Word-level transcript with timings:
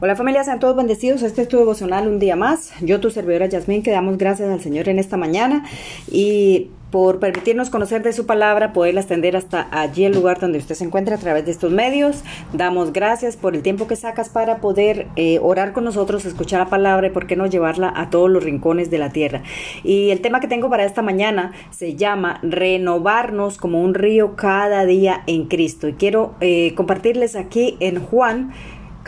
Hola 0.00 0.14
familia, 0.14 0.44
sean 0.44 0.60
todos 0.60 0.76
bendecidos. 0.76 1.22
Este 1.22 1.42
es 1.42 1.48
tu 1.48 1.56
devocional 1.56 2.06
un 2.06 2.20
día 2.20 2.36
más. 2.36 2.70
Yo, 2.80 3.00
tu 3.00 3.10
servidora 3.10 3.46
Yasmín, 3.46 3.82
que 3.82 3.90
damos 3.90 4.16
gracias 4.16 4.48
al 4.48 4.60
Señor 4.60 4.88
en 4.88 5.00
esta 5.00 5.16
mañana 5.16 5.64
y 6.08 6.70
por 6.92 7.18
permitirnos 7.18 7.68
conocer 7.68 8.04
de 8.04 8.12
su 8.12 8.24
palabra, 8.24 8.72
poderla 8.72 9.00
extender 9.00 9.36
hasta 9.36 9.66
allí 9.72 10.04
el 10.04 10.14
lugar 10.14 10.38
donde 10.38 10.58
usted 10.58 10.76
se 10.76 10.84
encuentra 10.84 11.16
a 11.16 11.18
través 11.18 11.44
de 11.46 11.50
estos 11.50 11.72
medios. 11.72 12.22
Damos 12.52 12.92
gracias 12.92 13.36
por 13.36 13.56
el 13.56 13.62
tiempo 13.62 13.88
que 13.88 13.96
sacas 13.96 14.28
para 14.28 14.58
poder 14.58 15.08
eh, 15.16 15.40
orar 15.42 15.72
con 15.72 15.82
nosotros, 15.82 16.24
escuchar 16.24 16.60
la 16.60 16.70
palabra 16.70 17.08
y 17.08 17.10
por 17.10 17.26
qué 17.26 17.34
no 17.34 17.46
llevarla 17.46 17.92
a 17.94 18.08
todos 18.08 18.30
los 18.30 18.44
rincones 18.44 18.90
de 18.90 18.98
la 18.98 19.10
tierra. 19.10 19.42
Y 19.82 20.10
el 20.10 20.20
tema 20.20 20.38
que 20.38 20.46
tengo 20.46 20.70
para 20.70 20.84
esta 20.84 21.02
mañana 21.02 21.50
se 21.70 21.96
llama 21.96 22.38
renovarnos 22.44 23.58
como 23.58 23.82
un 23.82 23.94
río 23.94 24.36
cada 24.36 24.86
día 24.86 25.24
en 25.26 25.46
Cristo. 25.46 25.88
Y 25.88 25.94
quiero 25.94 26.36
eh, 26.40 26.72
compartirles 26.76 27.34
aquí 27.34 27.76
en 27.80 28.00
Juan 28.00 28.52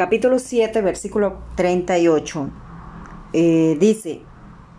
capítulo 0.00 0.38
7, 0.38 0.80
versículo 0.80 1.40
38. 1.56 2.48
Eh, 3.34 3.76
dice, 3.78 4.22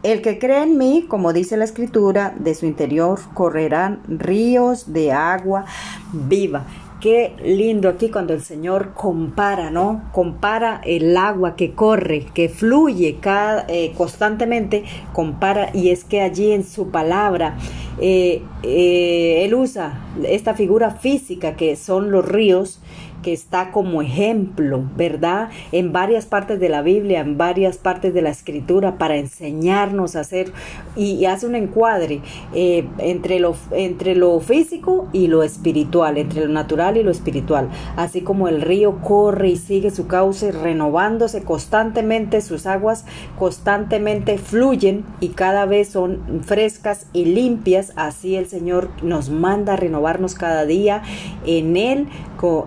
el 0.02 0.24
que 0.24 0.40
cree 0.40 0.64
en 0.64 0.80
mí, 0.80 1.06
como 1.08 1.32
dice 1.32 1.58
la 1.58 1.64
escritura, 1.66 2.34
de 2.40 2.56
su 2.56 2.66
interior 2.66 3.20
correrán 3.36 4.02
ríos 4.08 4.94
de 4.94 5.12
agua 5.12 5.66
viva. 6.12 6.66
Qué 7.00 7.36
lindo 7.44 7.88
aquí 7.88 8.10
cuando 8.10 8.34
el 8.34 8.42
Señor 8.42 8.94
compara, 8.96 9.70
¿no? 9.70 10.10
Compara 10.12 10.82
el 10.84 11.16
agua 11.16 11.56
que 11.56 11.74
corre, 11.76 12.26
que 12.34 12.50
fluye 12.50 13.18
cada, 13.22 13.66
eh, 13.68 13.94
constantemente, 13.96 14.86
compara 15.14 15.70
y 15.72 15.90
es 15.90 16.04
que 16.04 16.22
allí 16.22 16.52
en 16.52 16.64
su 16.64 16.90
palabra 16.90 17.60
eh, 18.00 18.42
Él 18.64 19.54
usa 19.54 20.00
esta 20.28 20.56
figura 20.56 20.90
física 20.90 21.56
que 21.56 21.76
son 21.76 22.10
los 22.10 22.28
ríos 22.28 22.82
que 23.22 23.34
está 23.34 23.72
como 23.72 24.02
ejemplo, 24.02 24.84
¿verdad? 24.96 25.50
En 25.72 25.92
varias 25.92 26.26
partes 26.26 26.60
de 26.60 26.70
la 26.70 26.82
Biblia, 26.82 27.22
en 27.22 27.38
varias 27.38 27.78
partes 27.78 28.14
de 28.14 28.22
la 28.22 28.30
Escritura, 28.30 28.98
para 28.98 29.18
enseñarnos 29.18 30.16
a 30.16 30.22
hacer, 30.22 30.52
y, 30.96 31.26
hace 31.26 31.46
un 31.46 31.56
encuadre 31.56 32.22
eh, 32.54 32.86
entre, 32.98 33.40
lo, 33.40 33.56
entre 33.72 34.16
lo 34.16 34.40
físico 34.40 35.08
y 35.14 35.28
lo 35.28 35.44
espiritual, 35.44 36.18
entre 36.18 36.46
lo 36.46 36.52
natural 36.52 36.98
y 36.98 37.04
lo 37.04 37.12
espiritual, 37.12 37.70
así 37.96 38.22
como 38.22 38.48
el 38.48 38.62
río 38.62 39.00
corre 39.02 39.50
y 39.50 39.56
sigue 39.56 39.92
su 39.92 40.08
cauce 40.08 40.52
renovándose 40.52 41.44
constantemente, 41.44 42.42
sus 42.42 42.66
aguas 42.66 43.06
constantemente 43.38 44.38
fluyen 44.38 45.06
y 45.20 45.30
cada 45.30 45.66
vez 45.66 45.90
son 45.90 46.42
frescas 46.44 47.08
y 47.14 47.26
limpias, 47.26 47.94
así 47.96 48.36
el 48.36 48.48
Señor 48.48 48.90
nos 49.02 49.30
manda 49.30 49.74
a 49.74 49.78
renovarnos 49.78 50.36
cada 50.36 50.66
día 50.66 51.04
en 51.46 51.78
Él 51.78 52.08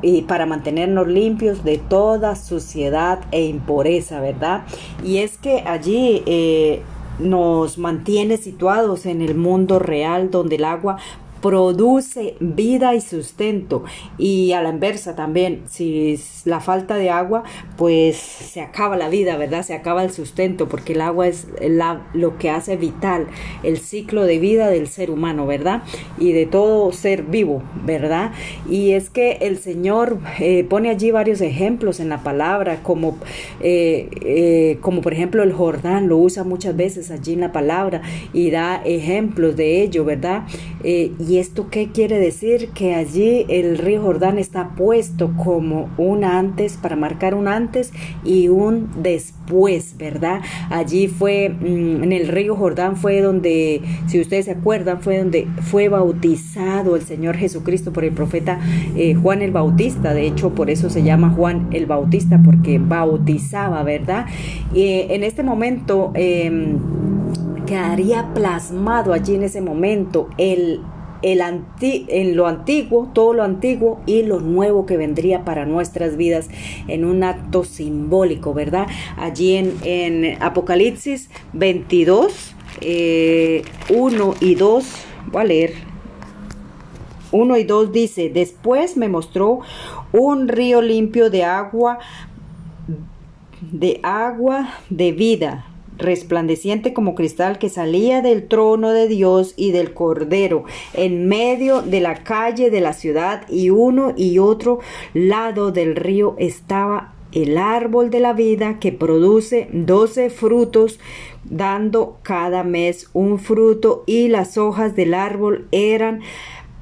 y 0.02 0.22
para 0.22 0.43
mantenernos 0.46 1.06
limpios 1.06 1.64
de 1.64 1.78
toda 1.78 2.36
suciedad 2.36 3.20
e 3.30 3.44
impureza, 3.44 4.20
¿verdad? 4.20 4.62
Y 5.02 5.18
es 5.18 5.36
que 5.38 5.62
allí 5.66 6.22
eh, 6.26 6.82
nos 7.18 7.78
mantiene 7.78 8.36
situados 8.36 9.06
en 9.06 9.22
el 9.22 9.34
mundo 9.34 9.78
real 9.78 10.30
donde 10.30 10.56
el 10.56 10.64
agua 10.64 10.98
produce 11.44 12.36
vida 12.40 12.94
y 12.94 13.02
sustento. 13.02 13.84
Y 14.16 14.52
a 14.52 14.62
la 14.62 14.70
inversa 14.70 15.14
también, 15.14 15.64
si 15.68 16.18
la 16.46 16.60
falta 16.60 16.96
de 16.96 17.10
agua, 17.10 17.44
pues 17.76 18.16
se 18.16 18.62
acaba 18.62 18.96
la 18.96 19.10
vida, 19.10 19.36
¿verdad? 19.36 19.62
Se 19.62 19.74
acaba 19.74 20.04
el 20.04 20.10
sustento, 20.10 20.70
porque 20.70 20.94
el 20.94 21.02
agua 21.02 21.28
es 21.28 21.46
la, 21.60 22.06
lo 22.14 22.38
que 22.38 22.48
hace 22.48 22.78
vital 22.78 23.26
el 23.62 23.76
ciclo 23.76 24.24
de 24.24 24.38
vida 24.38 24.70
del 24.70 24.88
ser 24.88 25.10
humano, 25.10 25.46
¿verdad? 25.46 25.82
Y 26.18 26.32
de 26.32 26.46
todo 26.46 26.90
ser 26.92 27.24
vivo, 27.24 27.62
¿verdad? 27.84 28.32
Y 28.66 28.92
es 28.92 29.10
que 29.10 29.32
el 29.42 29.58
Señor 29.58 30.20
eh, 30.40 30.64
pone 30.64 30.88
allí 30.88 31.10
varios 31.10 31.42
ejemplos 31.42 32.00
en 32.00 32.08
la 32.08 32.22
palabra, 32.22 32.82
como, 32.82 33.18
eh, 33.60 34.08
eh, 34.22 34.78
como 34.80 35.02
por 35.02 35.12
ejemplo 35.12 35.42
el 35.42 35.52
Jordán, 35.52 36.08
lo 36.08 36.16
usa 36.16 36.42
muchas 36.42 36.74
veces 36.74 37.10
allí 37.10 37.34
en 37.34 37.40
la 37.40 37.52
palabra 37.52 38.00
y 38.32 38.50
da 38.50 38.80
ejemplos 38.82 39.56
de 39.56 39.82
ello, 39.82 40.06
¿verdad? 40.06 40.44
y 40.82 41.33
¿Y 41.34 41.38
esto 41.38 41.66
qué 41.68 41.90
quiere 41.90 42.20
decir? 42.20 42.68
Que 42.68 42.94
allí 42.94 43.44
el 43.48 43.76
río 43.76 44.02
Jordán 44.02 44.38
está 44.38 44.68
puesto 44.76 45.32
como 45.36 45.90
un 45.98 46.22
antes, 46.22 46.76
para 46.76 46.94
marcar 46.94 47.34
un 47.34 47.48
antes 47.48 47.92
y 48.22 48.46
un 48.46 48.88
después, 49.02 49.96
¿verdad? 49.98 50.42
Allí 50.70 51.08
fue, 51.08 51.48
mm, 51.48 52.04
en 52.04 52.12
el 52.12 52.28
río 52.28 52.54
Jordán 52.54 52.96
fue 52.96 53.20
donde, 53.20 53.82
si 54.06 54.20
ustedes 54.20 54.44
se 54.44 54.52
acuerdan, 54.52 55.00
fue 55.00 55.18
donde 55.18 55.48
fue 55.60 55.88
bautizado 55.88 56.94
el 56.94 57.02
Señor 57.02 57.36
Jesucristo 57.36 57.92
por 57.92 58.04
el 58.04 58.12
profeta 58.12 58.60
eh, 58.94 59.16
Juan 59.16 59.42
el 59.42 59.50
Bautista. 59.50 60.14
De 60.14 60.28
hecho, 60.28 60.54
por 60.54 60.70
eso 60.70 60.88
se 60.88 61.02
llama 61.02 61.30
Juan 61.30 61.66
el 61.72 61.86
Bautista, 61.86 62.40
porque 62.44 62.78
bautizaba, 62.78 63.82
¿verdad? 63.82 64.26
Y 64.72 64.84
en 65.10 65.24
este 65.24 65.42
momento... 65.42 66.12
Em, 66.14 66.78
quedaría 67.64 68.34
plasmado 68.34 69.14
allí 69.14 69.36
en 69.36 69.42
ese 69.42 69.62
momento 69.62 70.28
el 70.36 70.82
el 71.24 71.40
en 72.08 72.36
lo 72.36 72.46
antiguo, 72.46 73.10
todo 73.14 73.32
lo 73.32 73.42
antiguo 73.42 74.00
y 74.06 74.22
lo 74.22 74.40
nuevo 74.40 74.84
que 74.84 74.98
vendría 74.98 75.44
para 75.44 75.64
nuestras 75.64 76.16
vidas 76.16 76.48
en 76.86 77.04
un 77.04 77.24
acto 77.24 77.64
simbólico, 77.64 78.52
¿verdad? 78.52 78.86
Allí 79.16 79.54
en, 79.54 79.74
en 79.82 80.42
Apocalipsis 80.42 81.30
22, 81.54 82.54
1 82.80 82.82
eh, 82.82 83.62
y 84.40 84.54
2, 84.54 84.84
voy 85.32 85.40
a 85.40 85.44
leer. 85.44 85.72
1 87.32 87.56
y 87.56 87.64
2 87.64 87.90
dice, 87.90 88.28
después 88.28 88.96
me 88.96 89.08
mostró 89.08 89.60
un 90.12 90.46
río 90.46 90.82
limpio 90.82 91.30
de 91.30 91.42
agua, 91.44 91.98
de 93.72 93.98
agua 94.02 94.74
de 94.90 95.12
vida 95.12 95.73
resplandeciente 95.98 96.92
como 96.92 97.14
cristal 97.14 97.58
que 97.58 97.68
salía 97.68 98.22
del 98.22 98.48
trono 98.48 98.90
de 98.90 99.08
Dios 99.08 99.54
y 99.56 99.70
del 99.72 99.94
Cordero 99.94 100.64
en 100.92 101.28
medio 101.28 101.82
de 101.82 102.00
la 102.00 102.24
calle 102.24 102.70
de 102.70 102.80
la 102.80 102.92
ciudad 102.92 103.48
y 103.48 103.70
uno 103.70 104.12
y 104.16 104.38
otro 104.38 104.80
lado 105.12 105.72
del 105.72 105.96
río 105.96 106.34
estaba 106.38 107.14
el 107.32 107.58
árbol 107.58 108.10
de 108.10 108.20
la 108.20 108.32
vida 108.32 108.78
que 108.78 108.92
produce 108.92 109.68
doce 109.72 110.30
frutos 110.30 111.00
dando 111.44 112.18
cada 112.22 112.62
mes 112.62 113.10
un 113.12 113.38
fruto 113.38 114.04
y 114.06 114.28
las 114.28 114.56
hojas 114.56 114.94
del 114.94 115.14
árbol 115.14 115.66
eran 115.72 116.20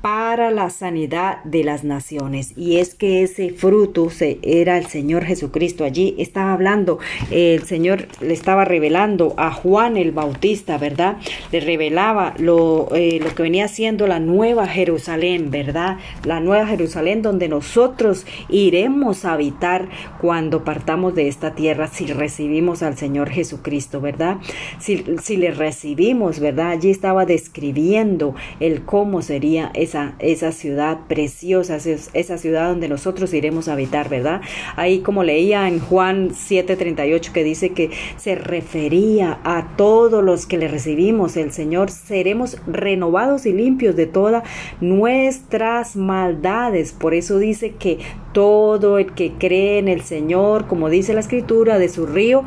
para 0.02 0.50
la 0.50 0.68
sanidad 0.68 1.42
de 1.44 1.62
las 1.62 1.84
naciones. 1.84 2.52
Y 2.56 2.78
es 2.78 2.96
que 2.96 3.22
ese 3.22 3.50
fruto 3.50 4.10
se, 4.10 4.40
era 4.42 4.76
el 4.76 4.86
Señor 4.86 5.24
Jesucristo. 5.24 5.84
Allí 5.84 6.16
estaba 6.18 6.52
hablando, 6.52 6.98
el 7.30 7.62
Señor 7.62 8.08
le 8.20 8.34
estaba 8.34 8.64
revelando 8.64 9.34
a 9.36 9.52
Juan 9.52 9.96
el 9.96 10.10
Bautista, 10.10 10.76
¿verdad? 10.76 11.18
Le 11.52 11.60
revelaba 11.60 12.34
lo, 12.38 12.88
eh, 12.94 13.20
lo 13.22 13.32
que 13.32 13.44
venía 13.44 13.68
siendo 13.68 14.08
la 14.08 14.18
nueva 14.18 14.66
Jerusalén, 14.66 15.52
¿verdad? 15.52 15.98
La 16.24 16.40
nueva 16.40 16.66
Jerusalén 16.66 17.22
donde 17.22 17.48
nosotros 17.48 18.26
iremos 18.48 19.24
a 19.24 19.34
habitar 19.34 19.88
cuando 20.20 20.64
partamos 20.64 21.14
de 21.14 21.28
esta 21.28 21.54
tierra 21.54 21.86
si 21.86 22.06
recibimos 22.06 22.82
al 22.82 22.96
Señor 22.96 23.30
Jesucristo, 23.30 24.00
¿verdad? 24.00 24.38
Si, 24.80 25.04
si 25.22 25.36
le 25.36 25.52
recibimos, 25.52 26.40
¿verdad? 26.40 26.70
Allí 26.70 26.90
estaba 26.90 27.24
describiendo 27.24 28.34
el 28.58 28.84
cómo 28.84 29.22
sería 29.22 29.70
ese 29.74 29.91
esa, 30.18 30.52
ciudad 30.52 30.98
preciosa, 31.08 31.76
esa 31.76 32.38
ciudad 32.38 32.68
donde 32.68 32.88
nosotros 32.88 33.32
iremos 33.34 33.68
a 33.68 33.74
habitar, 33.74 34.08
¿verdad? 34.08 34.40
Ahí 34.76 35.00
como 35.00 35.24
leía 35.24 35.68
en 35.68 35.80
Juan 35.80 36.30
7:38 36.30 37.32
que 37.32 37.44
dice 37.44 37.70
que 37.70 37.90
se 38.16 38.34
refería 38.34 39.38
a 39.44 39.76
todos 39.76 40.22
los 40.22 40.46
que 40.46 40.58
le 40.58 40.68
recibimos 40.68 41.36
el 41.36 41.52
Señor, 41.52 41.90
seremos 41.90 42.58
renovados 42.66 43.46
y 43.46 43.52
limpios 43.52 43.96
de 43.96 44.06
todas 44.06 44.44
nuestras 44.80 45.96
maldades. 45.96 46.92
Por 46.92 47.14
eso 47.14 47.38
dice 47.38 47.72
que 47.72 47.98
todo 48.32 48.98
el 48.98 49.12
que 49.12 49.32
cree 49.32 49.78
en 49.78 49.88
el 49.88 50.02
Señor, 50.02 50.66
como 50.66 50.88
dice 50.88 51.14
la 51.14 51.20
escritura, 51.20 51.78
de 51.78 51.88
su 51.88 52.06
río 52.06 52.44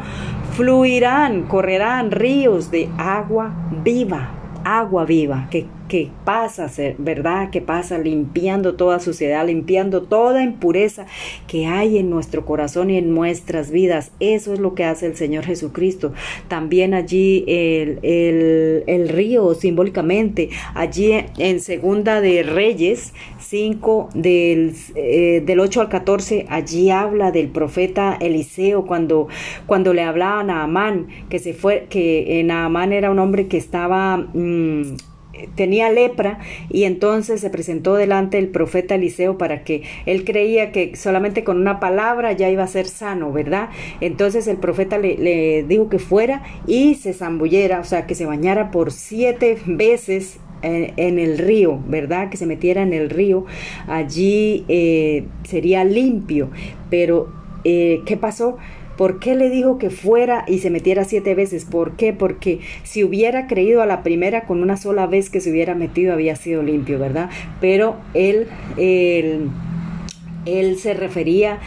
fluirán, 0.55 1.43
correrán 1.43 2.11
ríos 2.11 2.71
de 2.71 2.89
agua 2.97 3.53
viva, 3.83 4.31
agua 4.63 5.05
viva, 5.05 5.47
que 5.51 5.65
que 5.87 6.09
pasa, 6.23 6.71
¿verdad? 6.97 7.49
Que 7.51 7.61
pasa 7.61 7.97
limpiando 7.97 8.75
toda 8.75 8.99
suciedad, 8.99 9.45
limpiando 9.45 10.01
toda 10.03 10.43
impureza 10.43 11.05
que 11.47 11.67
hay 11.67 11.97
en 11.97 12.09
nuestro 12.09 12.45
corazón 12.45 12.89
y 12.89 12.97
en 12.97 13.13
nuestras 13.13 13.71
vidas. 13.71 14.11
Eso 14.19 14.53
es 14.53 14.59
lo 14.59 14.73
que 14.73 14.83
hace 14.83 15.05
el 15.05 15.15
Señor 15.15 15.45
Jesucristo. 15.45 16.13
También 16.47 16.93
allí 16.93 17.43
el, 17.47 17.99
el, 18.87 19.09
río 19.09 19.53
simbólicamente, 19.53 20.49
allí 20.73 21.11
en 21.37 21.59
Segunda 21.59 22.21
de 22.21 22.43
Reyes 22.43 23.13
5 23.39 24.09
del, 24.15 24.73
eh, 24.95 25.43
del 25.45 25.59
8 25.59 25.81
al 25.81 25.89
14, 25.89 26.47
allí 26.49 26.89
habla 26.89 27.31
del 27.31 27.49
profeta 27.49 28.17
Eliseo 28.19 28.85
cuando, 28.85 29.27
cuando 29.67 29.93
le 29.93 30.01
hablaban 30.01 30.49
a 30.49 30.63
Amán, 30.63 31.07
que 31.29 31.37
se 31.37 31.53
fue, 31.53 31.85
que 31.89 32.41
Naamán 32.43 32.91
era 32.91 33.11
un 33.11 33.19
hombre 33.19 33.47
que 33.47 33.57
estaba... 33.57 34.17
Mm, 34.17 34.95
tenía 35.55 35.89
lepra 35.89 36.39
y 36.69 36.83
entonces 36.83 37.41
se 37.41 37.49
presentó 37.49 37.95
delante 37.95 38.37
del 38.37 38.49
profeta 38.49 38.95
Eliseo 38.95 39.37
para 39.37 39.63
que 39.63 39.83
él 40.05 40.23
creía 40.23 40.71
que 40.71 40.95
solamente 40.95 41.43
con 41.43 41.57
una 41.57 41.79
palabra 41.79 42.31
ya 42.33 42.49
iba 42.49 42.63
a 42.63 42.67
ser 42.67 42.87
sano, 42.87 43.31
¿verdad? 43.31 43.69
Entonces 44.01 44.47
el 44.47 44.57
profeta 44.57 44.97
le, 44.97 45.63
dijo 45.67 45.89
que 45.89 45.99
fuera 45.99 46.43
y 46.67 46.95
se 46.95 47.13
zambullera, 47.13 47.79
o 47.79 47.83
sea, 47.83 48.05
que 48.05 48.15
se 48.15 48.25
bañara 48.25 48.71
por 48.71 48.91
siete 48.91 49.57
veces 49.65 50.39
en, 50.61 51.19
el 51.19 51.37
río, 51.37 51.79
¿verdad? 51.87 52.29
Que 52.29 52.37
se 52.37 52.45
metiera 52.45 52.81
en 52.81 52.93
el 52.93 53.09
río, 53.09 53.45
allí 53.87 54.65
eh, 54.67 55.25
sería 55.43 55.83
limpio. 55.83 56.49
Pero, 56.89 57.31
eh, 57.63 58.01
¿qué 58.05 58.17
pasó? 58.17 58.57
¿Por 58.97 59.19
qué 59.19 59.35
le 59.35 59.49
dijo 59.49 59.77
que 59.77 59.89
fuera 59.89 60.45
y 60.47 60.59
se 60.59 60.69
metiera 60.69 61.03
siete 61.03 61.35
veces? 61.35 61.65
¿Por 61.65 61.95
qué? 61.97 62.13
Porque 62.13 62.59
si 62.83 63.03
hubiera 63.03 63.47
creído 63.47 63.81
a 63.81 63.85
la 63.85 64.03
primera 64.03 64.45
con 64.45 64.61
una 64.61 64.77
sola 64.77 65.07
vez 65.07 65.29
que 65.29 65.41
se 65.41 65.51
hubiera 65.51 65.75
metido 65.75 66.13
había 66.13 66.35
sido 66.35 66.63
limpio, 66.63 66.99
¿verdad? 66.99 67.29
Pero 67.59 67.97
él, 68.13 68.47
él, 68.77 69.49
él 70.45 70.77
se 70.77 70.93
refería 70.93 71.59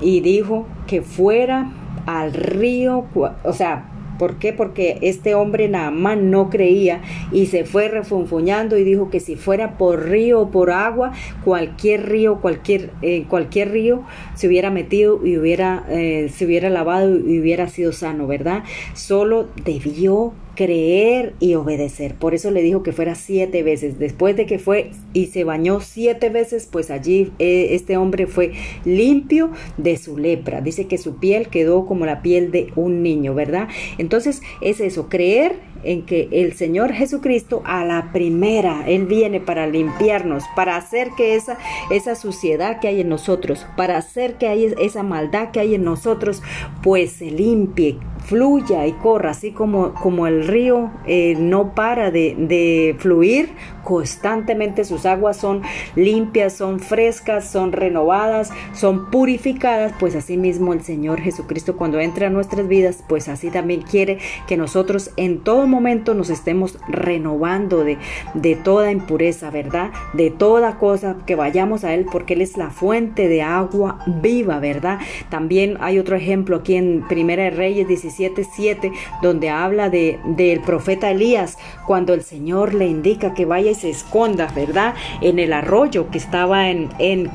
y 0.00 0.20
dijo 0.20 0.66
que 0.86 1.02
fuera 1.02 1.72
al 2.06 2.34
río, 2.34 3.06
o 3.14 3.52
sea, 3.52 3.90
¿Por 4.18 4.38
qué? 4.38 4.52
Porque 4.52 4.98
este 5.02 5.34
hombre 5.34 5.68
más 5.68 6.18
no 6.18 6.50
creía 6.50 7.00
y 7.32 7.46
se 7.46 7.64
fue 7.64 7.88
refunfuñando 7.88 8.78
y 8.78 8.84
dijo 8.84 9.10
que 9.10 9.20
si 9.20 9.36
fuera 9.36 9.76
por 9.76 10.08
río 10.08 10.40
o 10.40 10.50
por 10.50 10.70
agua, 10.70 11.12
cualquier 11.44 12.08
río, 12.08 12.40
cualquier, 12.40 12.90
eh, 13.02 13.24
cualquier 13.28 13.72
río 13.72 14.02
se 14.34 14.46
hubiera 14.46 14.70
metido 14.70 15.24
y 15.24 15.38
hubiera, 15.38 15.84
eh, 15.88 16.30
se 16.34 16.44
hubiera 16.44 16.70
lavado 16.70 17.16
y 17.16 17.40
hubiera 17.40 17.68
sido 17.68 17.92
sano, 17.92 18.26
¿verdad? 18.26 18.64
Solo 18.94 19.48
debió 19.64 20.32
creer 20.54 21.34
y 21.40 21.54
obedecer. 21.54 22.14
Por 22.14 22.34
eso 22.34 22.50
le 22.50 22.62
dijo 22.62 22.82
que 22.82 22.92
fuera 22.92 23.14
siete 23.14 23.62
veces. 23.62 23.98
Después 23.98 24.36
de 24.36 24.46
que 24.46 24.58
fue 24.58 24.90
y 25.12 25.26
se 25.26 25.44
bañó 25.44 25.80
siete 25.80 26.30
veces, 26.30 26.68
pues 26.70 26.90
allí 26.90 27.32
eh, 27.38 27.68
este 27.70 27.96
hombre 27.96 28.26
fue 28.26 28.52
limpio 28.84 29.50
de 29.76 29.96
su 29.96 30.16
lepra. 30.16 30.60
Dice 30.60 30.86
que 30.86 30.98
su 30.98 31.16
piel 31.16 31.48
quedó 31.48 31.86
como 31.86 32.06
la 32.06 32.22
piel 32.22 32.50
de 32.50 32.72
un 32.76 33.02
niño, 33.02 33.34
¿verdad? 33.34 33.68
Entonces 33.98 34.42
es 34.60 34.80
eso, 34.80 35.08
creer 35.08 35.56
en 35.84 36.06
que 36.06 36.28
el 36.32 36.54
Señor 36.54 36.92
Jesucristo 36.92 37.62
a 37.64 37.84
la 37.84 38.10
primera, 38.12 38.84
Él 38.86 39.06
viene 39.06 39.40
para 39.40 39.66
limpiarnos, 39.66 40.44
para 40.56 40.76
hacer 40.76 41.10
que 41.16 41.34
esa, 41.34 41.58
esa 41.90 42.14
suciedad 42.14 42.80
que 42.80 42.88
hay 42.88 43.00
en 43.00 43.08
nosotros, 43.08 43.66
para 43.76 43.98
hacer 43.98 44.34
que 44.34 44.48
hay 44.48 44.74
esa 44.78 45.02
maldad 45.02 45.50
que 45.50 45.60
hay 45.60 45.74
en 45.74 45.84
nosotros, 45.84 46.42
pues 46.82 47.12
se 47.12 47.30
limpie, 47.30 47.98
fluya 48.24 48.86
y 48.86 48.92
corra, 48.92 49.30
así 49.30 49.52
como, 49.52 49.92
como 49.94 50.26
el 50.26 50.46
río 50.48 50.90
eh, 51.06 51.36
no 51.38 51.74
para 51.74 52.10
de, 52.10 52.34
de, 52.38 52.96
fluir 52.98 53.50
constantemente, 53.84 54.84
sus 54.84 55.04
aguas 55.04 55.36
son 55.36 55.60
limpias, 55.94 56.54
son 56.54 56.80
frescas, 56.80 57.50
son 57.50 57.72
renovadas, 57.72 58.50
son 58.72 59.10
purificadas, 59.10 59.92
pues 60.00 60.16
así 60.16 60.38
mismo 60.38 60.72
el 60.72 60.82
Señor 60.82 61.20
Jesucristo 61.20 61.76
cuando 61.76 62.00
entra 62.00 62.28
a 62.28 62.30
nuestras 62.30 62.66
vidas, 62.66 63.04
pues 63.06 63.28
así 63.28 63.50
también 63.50 63.82
quiere 63.82 64.18
que 64.46 64.56
nosotros 64.56 65.10
en 65.18 65.40
todo 65.40 65.66
momento 65.66 66.14
nos 66.14 66.30
estemos 66.30 66.78
renovando 66.88 67.84
de, 67.84 67.98
de 68.32 68.56
toda 68.56 68.90
impureza, 68.90 69.50
¿verdad? 69.50 69.90
De 70.14 70.30
toda 70.30 70.78
cosa 70.78 71.16
que 71.26 71.34
vayamos 71.34 71.84
a 71.84 71.92
Él, 71.92 72.06
porque 72.10 72.32
Él 72.32 72.40
es 72.40 72.56
la 72.56 72.70
fuente 72.70 73.28
de 73.28 73.42
agua 73.42 73.98
viva, 74.06 74.60
¿verdad? 74.60 74.98
También 75.28 75.76
hay 75.80 75.98
otro 75.98 76.16
ejemplo 76.16 76.56
aquí 76.56 76.76
en 76.76 77.04
Primera 77.06 77.44
de 77.44 77.50
Reyes 77.50 77.86
17 77.86 78.13
7 78.14 78.92
donde 79.22 79.50
habla 79.50 79.90
de, 79.90 80.18
del 80.24 80.60
profeta 80.60 81.10
Elías, 81.10 81.58
cuando 81.86 82.14
el 82.14 82.22
Señor 82.22 82.74
le 82.74 82.86
indica 82.86 83.34
que 83.34 83.44
vaya 83.44 83.70
y 83.70 83.74
se 83.74 83.90
esconda, 83.90 84.48
¿verdad? 84.54 84.94
En 85.20 85.38
el 85.38 85.52
arroyo 85.52 86.10
que 86.10 86.18
estaba 86.18 86.68
en, 86.70 86.90
en 86.98 87.30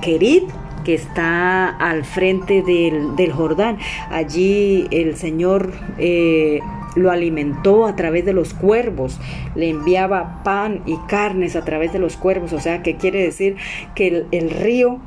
que 0.84 0.94
está 0.94 1.70
al 1.70 2.06
frente 2.06 2.62
del, 2.62 3.16
del 3.16 3.32
Jordán. 3.32 3.78
Allí 4.10 4.88
el 4.92 5.16
Señor 5.16 5.72
eh, 5.98 6.62
lo 6.96 7.12
alimentó 7.12 7.86
a 7.86 7.96
través 7.96 8.26
de 8.26 8.34
los 8.34 8.54
cuervos, 8.54 9.20
le 9.56 9.70
enviaba 9.70 10.42
pan 10.44 10.82
y 10.86 10.98
carnes 11.08 11.56
a 11.56 11.64
través 11.64 11.94
de 11.94 12.00
los 12.00 12.18
cuervos, 12.18 12.54
o 12.54 12.60
sea 12.60 12.82
que 12.82 12.96
quiere 12.96 13.22
decir 13.22 13.58
que 13.96 14.26
el 14.32 14.50
río 14.50 15.00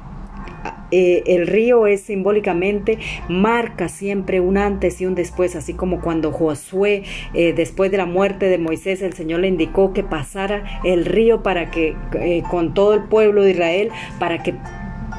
eh, 0.91 1.23
el 1.26 1.47
río 1.47 1.87
es 1.87 2.03
simbólicamente, 2.03 2.99
marca 3.29 3.88
siempre 3.88 4.41
un 4.41 4.59
antes 4.59 5.00
y 5.00 5.06
un 5.06 5.14
después, 5.14 5.56
así 5.56 5.73
como 5.73 6.00
cuando 6.00 6.32
Josué, 6.32 7.05
eh, 7.35 7.53
después 7.55 7.91
de 7.91 7.97
la 7.97 8.06
muerte 8.06 8.47
de 8.47 8.59
Moisés, 8.59 9.03
el 9.03 9.14
Señor 9.14 9.41
le 9.41 9.49
indicó 9.49 9.93
que 9.93 10.03
pasara 10.03 10.81
el 10.85 11.06
río 11.06 11.43
para 11.43 11.70
que, 11.70 11.97
eh, 12.20 12.43
con 12.50 12.75
todo 12.75 12.94
el 12.94 13.05
pueblo 13.05 13.43
de 13.43 13.53
Israel, 13.53 13.91
para 14.19 14.43
que 14.43 14.55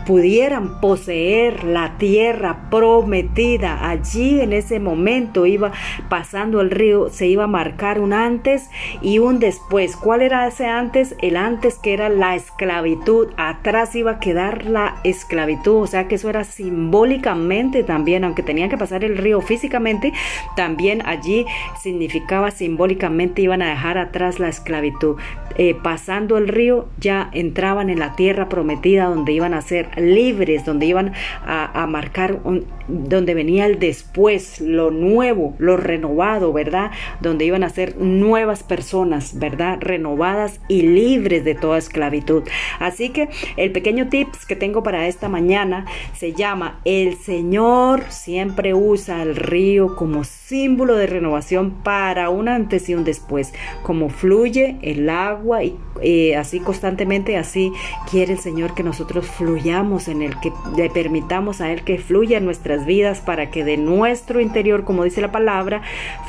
pudieran 0.06 0.80
poseer 0.82 1.64
la 1.64 1.98
tierra 1.98 2.70
prometida. 2.70 3.90
Allí 3.90 4.42
en 4.42 4.54
ese 4.54 4.80
momento 4.80 5.46
iba 5.46 5.72
pasando 6.10 6.62
el 6.62 6.72
río, 6.72 7.10
se 7.10 7.28
iba 7.28 7.46
a 7.46 7.48
marcar 7.48 8.00
un 8.00 8.14
antes 8.14 8.70
y 9.02 9.20
un 9.20 9.40
después. 9.40 9.96
¿Cuál 9.96 10.22
era 10.22 10.48
ese 10.48 10.66
antes? 10.66 11.16
El 11.22 11.38
antes 11.38 11.80
que 11.80 11.94
era 11.94 12.10
la 12.10 12.36
esclavitud. 12.36 13.30
Atrás 13.38 13.96
iba 13.96 14.12
a 14.12 14.20
quedar 14.20 14.66
la 14.66 14.96
esclavitud. 15.04 15.82
O 15.82 15.88
sea 15.88 16.08
que 16.08 16.16
eso 16.16 16.30
era 16.30 16.44
simbólicamente 16.44 17.84
también, 17.84 18.24
aunque 18.24 18.44
tenían 18.44 18.70
que 18.70 18.78
pasar 18.78 19.04
el 19.04 19.18
río 19.18 19.42
físicamente, 19.42 20.14
también 20.56 21.02
allí 21.06 21.46
significaba 21.82 22.52
simbólicamente 22.52 23.42
iban 23.42 23.62
a 23.62 23.70
dejar 23.70 23.98
atrás 23.98 24.40
la 24.40 24.50
esclavitud. 24.50 25.18
Eh, 25.56 25.76
pasando 25.82 26.38
el 26.38 26.48
río 26.48 26.88
ya 26.98 27.30
entraban 27.32 27.92
en 27.92 28.00
la 28.00 28.16
tierra 28.16 28.50
prometida 28.50 29.06
donde 29.06 29.34
iban 29.34 29.54
a 29.54 29.62
ser 29.62 29.90
libres, 29.98 30.66
donde 30.66 30.86
iban 30.86 31.13
a, 31.45 31.86
marcar, 31.88 32.40
donde 32.88 33.34
venía 33.34 33.66
el 33.66 33.80
después, 33.80 34.60
lo 34.62 34.92
nuevo, 34.92 35.56
lo 35.58 35.78
renovado, 35.78 36.54
¿verdad? 36.54 36.92
Donde 37.22 37.46
iban 37.46 37.64
a 37.64 37.70
ser 37.70 37.98
nuevas 37.98 38.64
personas, 38.64 39.40
¿verdad? 39.40 39.78
Renovadas 39.80 40.60
y 40.68 40.82
libres 40.82 41.44
de 41.44 41.56
toda 41.56 41.78
esclavitud. 41.78 42.44
Así 42.80 43.10
que 43.10 43.30
el 43.58 43.72
pequeño 43.72 44.10
tips 44.10 44.46
que 44.46 44.56
tengo 44.56 44.84
para 44.84 45.08
esta 45.08 45.30
mañana 45.30 45.86
se 46.14 46.34
llama 46.34 46.80
El 46.86 47.16
Señor 47.16 48.04
siempre 48.10 48.74
usa 48.74 49.22
el 49.24 49.36
río 49.36 49.96
como 49.96 50.24
símbolo 50.24 50.96
de 50.96 51.08
renovación 51.08 51.72
para 51.84 52.30
un 52.30 52.48
antes 52.48 52.90
y 52.90 52.96
un 52.96 53.04
después, 53.04 53.54
como 53.82 54.10
fluye 54.10 54.78
el 54.82 55.10
agua 55.10 55.64
y 55.64 55.78
eh, 56.02 56.36
así 56.36 56.60
constantemente, 56.60 57.38
así 57.38 57.72
quiere 58.10 58.34
el 58.34 58.40
Señor 58.40 58.74
que 58.74 58.84
nosotros 58.84 59.26
fluyamos 59.26 60.08
en 60.08 60.22
el 60.22 60.40
que 60.40 60.52
le 60.76 60.90
permitamos 60.90 61.62
a 61.62 61.72
Él 61.72 61.84
que 61.84 61.98
fluya 61.98 62.38
en 62.38 62.46
vidas 62.86 63.22
para 63.22 63.50
que 63.50 63.64
de 63.64 63.78
nuestro 63.78 64.42
interior, 64.42 64.84
como 64.84 65.04
dice 65.04 65.22
la 65.22 65.31
palabra, 65.31 65.82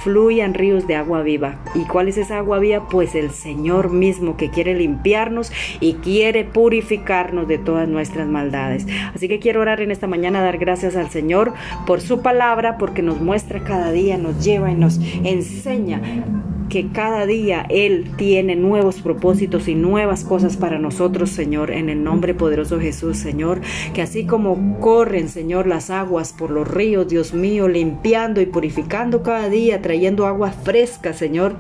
fluyan 0.02 0.54
ríos 0.54 0.86
de 0.86 0.96
agua 0.96 1.22
viva. 1.22 1.56
¿Y 1.74 1.84
cuál 1.84 2.08
es 2.08 2.18
esa 2.18 2.38
agua 2.38 2.58
viva? 2.58 2.88
Pues 2.88 3.14
el 3.14 3.30
Señor 3.30 3.90
mismo 3.90 4.36
que 4.36 4.50
quiere 4.50 4.74
limpiarnos 4.74 5.52
y 5.80 5.94
quiere 5.94 6.44
purificarnos 6.44 7.48
de 7.48 7.58
todas 7.58 7.88
nuestras 7.88 8.28
maldades. 8.28 8.86
Así 9.14 9.28
que 9.28 9.38
quiero 9.38 9.60
orar 9.60 9.80
en 9.80 9.90
esta 9.90 10.06
mañana, 10.06 10.42
dar 10.42 10.58
gracias 10.58 10.96
al 10.96 11.10
Señor 11.10 11.52
por 11.86 12.00
su 12.00 12.22
palabra, 12.22 12.78
porque 12.78 13.02
nos 13.02 13.20
muestra 13.20 13.60
cada 13.60 13.90
día, 13.92 14.18
nos 14.18 14.44
lleva 14.44 14.70
y 14.70 14.74
nos 14.74 15.00
enseña 15.24 16.00
que 16.74 16.88
cada 16.88 17.24
día 17.24 17.64
Él 17.68 18.10
tiene 18.16 18.56
nuevos 18.56 19.00
propósitos 19.00 19.68
y 19.68 19.76
nuevas 19.76 20.24
cosas 20.24 20.56
para 20.56 20.76
nosotros, 20.76 21.30
Señor, 21.30 21.70
en 21.70 21.88
el 21.88 22.02
nombre 22.02 22.34
poderoso 22.34 22.78
de 22.78 22.86
Jesús, 22.86 23.16
Señor, 23.16 23.60
que 23.94 24.02
así 24.02 24.26
como 24.26 24.80
corren, 24.80 25.28
Señor, 25.28 25.68
las 25.68 25.90
aguas 25.90 26.32
por 26.32 26.50
los 26.50 26.66
ríos, 26.66 27.06
Dios 27.06 27.32
mío, 27.32 27.68
limpiando 27.68 28.40
y 28.40 28.46
purificando 28.46 29.22
cada 29.22 29.48
día, 29.48 29.82
trayendo 29.82 30.26
agua 30.26 30.50
fresca, 30.50 31.12
Señor, 31.12 31.54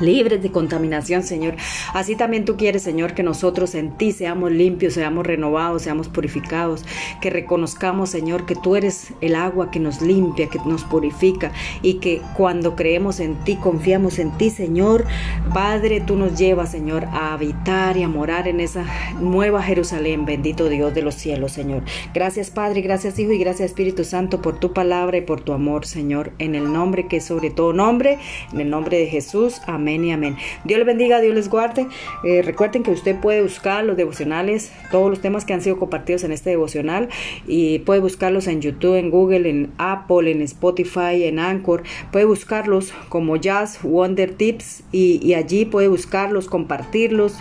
libres 0.00 0.42
de 0.42 0.50
contaminación, 0.50 1.22
Señor. 1.22 1.56
Así 1.94 2.16
también 2.16 2.44
tú 2.44 2.56
quieres, 2.56 2.82
Señor, 2.82 3.14
que 3.14 3.22
nosotros 3.22 3.74
en 3.74 3.96
ti 3.96 4.12
seamos 4.12 4.52
limpios, 4.52 4.94
seamos 4.94 5.26
renovados, 5.26 5.82
seamos 5.82 6.08
purificados, 6.08 6.84
que 7.20 7.30
reconozcamos, 7.30 8.10
Señor, 8.10 8.46
que 8.46 8.54
tú 8.54 8.76
eres 8.76 9.12
el 9.20 9.34
agua 9.34 9.70
que 9.70 9.80
nos 9.80 10.00
limpia, 10.00 10.48
que 10.48 10.58
nos 10.66 10.84
purifica 10.84 11.52
y 11.82 11.94
que 11.94 12.20
cuando 12.36 12.76
creemos 12.76 13.20
en 13.20 13.36
ti, 13.44 13.56
confiamos 13.56 14.18
en 14.18 14.30
ti, 14.38 14.50
Señor, 14.50 15.04
Padre, 15.52 16.00
tú 16.00 16.16
nos 16.16 16.38
llevas, 16.38 16.70
Señor, 16.70 17.04
a 17.06 17.32
habitar 17.32 17.96
y 17.96 18.02
a 18.02 18.08
morar 18.08 18.48
en 18.48 18.60
esa 18.60 18.84
nueva 19.20 19.62
Jerusalén, 19.62 20.24
bendito 20.24 20.68
Dios 20.68 20.94
de 20.94 21.02
los 21.02 21.14
cielos, 21.14 21.52
Señor. 21.52 21.82
Gracias, 22.14 22.50
Padre, 22.50 22.82
gracias, 22.82 23.18
Hijo 23.18 23.32
y 23.32 23.38
gracias, 23.38 23.70
Espíritu 23.70 24.04
Santo, 24.04 24.40
por 24.42 24.58
tu 24.58 24.72
palabra 24.72 25.16
y 25.16 25.22
por 25.22 25.40
tu 25.40 25.52
amor, 25.52 25.86
Señor, 25.86 26.32
en 26.38 26.54
el 26.54 26.72
nombre 26.72 27.08
que 27.08 27.18
es 27.18 27.24
sobre 27.24 27.50
todo 27.50 27.72
nombre, 27.72 28.18
en 28.52 28.60
el 28.60 28.70
nombre 28.70 28.98
de 28.98 29.06
Jesús. 29.06 29.60
Amén 29.66 29.87
Amén 29.88 30.04
y 30.04 30.12
amén. 30.12 30.36
Dios 30.64 30.76
les 30.76 30.86
bendiga, 30.86 31.18
Dios 31.18 31.34
les 31.34 31.48
guarde. 31.48 31.86
Eh, 32.22 32.42
recuerden 32.42 32.82
que 32.82 32.90
usted 32.90 33.18
puede 33.18 33.40
buscar 33.40 33.86
los 33.86 33.96
devocionales, 33.96 34.70
todos 34.90 35.08
los 35.08 35.22
temas 35.22 35.46
que 35.46 35.54
han 35.54 35.62
sido 35.62 35.78
compartidos 35.78 36.24
en 36.24 36.32
este 36.32 36.50
devocional 36.50 37.08
y 37.46 37.78
puede 37.78 38.00
buscarlos 38.00 38.48
en 38.48 38.60
YouTube, 38.60 38.96
en 38.96 39.08
Google, 39.08 39.48
en 39.48 39.72
Apple, 39.78 40.30
en 40.30 40.42
Spotify, 40.42 41.24
en 41.24 41.38
Anchor. 41.38 41.84
Puede 42.12 42.26
buscarlos 42.26 42.92
como 43.08 43.36
Jazz 43.36 43.78
Wonder 43.82 44.34
Tips 44.34 44.82
y, 44.92 45.32
allí 45.32 45.64
puede 45.64 45.88
buscarlos, 45.88 46.48
compartirlos 46.48 47.38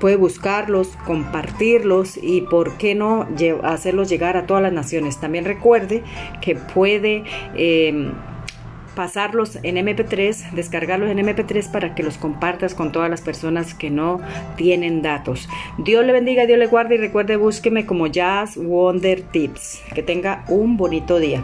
puede 0.00 0.16
buscarlos, 0.16 0.88
compartirlos 1.06 2.18
y 2.20 2.42
por 2.42 2.76
qué 2.76 2.94
no 2.94 3.26
hacerlos 3.62 4.10
llegar 4.10 4.36
a 4.36 4.44
todas 4.44 4.62
las 4.62 4.72
naciones. 4.72 5.18
También 5.18 5.46
recuerde 5.46 6.02
que 6.42 6.56
puede 6.56 7.22
em, 7.54 8.12
pasarlos 8.94 9.58
en 9.62 9.76
MP3, 9.76 10.52
descargarlos 10.52 11.10
en 11.10 11.18
MP3 11.18 11.70
para 11.70 11.94
que 11.94 12.02
los 12.02 12.16
compartas 12.16 12.74
con 12.74 12.92
todas 12.92 13.10
las 13.10 13.20
personas 13.20 13.74
que 13.74 13.90
no 13.90 14.20
tienen 14.56 15.02
datos. 15.02 15.48
Dios 15.78 16.04
le 16.04 16.12
bendiga, 16.12 16.46
Dios 16.46 16.58
le 16.58 16.66
guarde 16.66 16.94
y 16.96 16.98
recuerde 16.98 17.36
búsqueme 17.36 17.86
como 17.86 18.06
Jazz 18.06 18.56
Wonder 18.56 19.22
Tips. 19.22 19.82
Que 19.94 20.02
tenga 20.02 20.44
un 20.48 20.76
bonito 20.76 21.18
día. 21.18 21.42